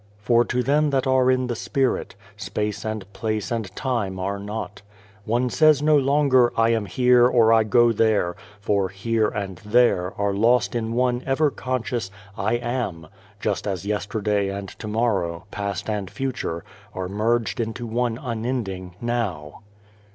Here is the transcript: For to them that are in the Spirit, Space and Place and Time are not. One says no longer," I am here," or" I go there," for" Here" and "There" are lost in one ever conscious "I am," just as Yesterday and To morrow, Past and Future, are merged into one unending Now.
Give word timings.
For 0.23 0.43
to 0.45 0.63
them 0.63 0.89
that 0.89 1.05
are 1.05 1.29
in 1.29 1.45
the 1.45 1.55
Spirit, 1.55 2.15
Space 2.35 2.83
and 2.83 3.05
Place 3.13 3.51
and 3.51 3.65
Time 3.75 4.17
are 4.17 4.39
not. 4.39 4.81
One 5.25 5.47
says 5.51 5.83
no 5.83 5.95
longer," 5.95 6.51
I 6.57 6.69
am 6.69 6.87
here," 6.87 7.27
or" 7.27 7.53
I 7.53 7.63
go 7.63 7.91
there," 7.91 8.35
for" 8.59 8.89
Here" 8.89 9.27
and 9.43 9.57
"There" 9.57 10.15
are 10.17 10.33
lost 10.33 10.73
in 10.73 10.93
one 10.93 11.21
ever 11.27 11.51
conscious 11.51 12.09
"I 12.35 12.53
am," 12.55 13.09
just 13.39 13.67
as 13.67 13.85
Yesterday 13.85 14.49
and 14.49 14.69
To 14.69 14.87
morrow, 14.87 15.45
Past 15.51 15.87
and 15.87 16.09
Future, 16.09 16.63
are 16.95 17.07
merged 17.07 17.59
into 17.59 17.85
one 17.85 18.17
unending 18.17 18.95
Now. 18.99 19.61